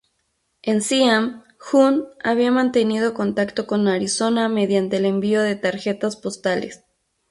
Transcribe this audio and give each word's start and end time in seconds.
En 0.63 0.81
Siam, 0.81 1.43
Hunt 1.59 2.07
había 2.23 2.49
mantenido 2.49 3.13
contacto 3.13 3.67
con 3.67 3.87
Arizona 3.87 4.49
mediante 4.49 4.97
el 4.97 5.05
envío 5.05 5.43
de 5.43 5.55
tarjetas 5.55 6.15
postales. 6.15 6.83